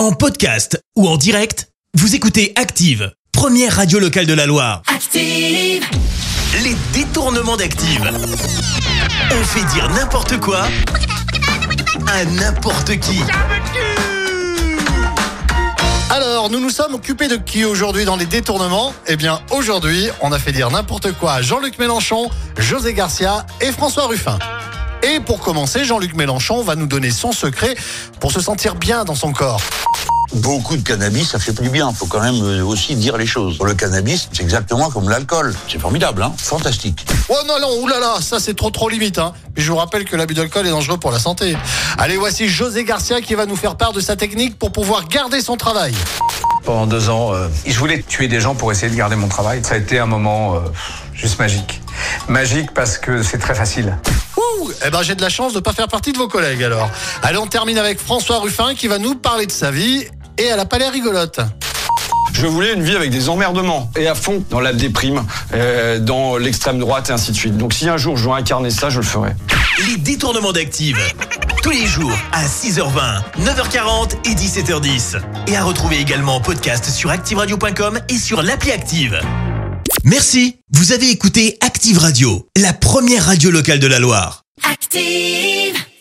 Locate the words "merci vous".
80.04-80.92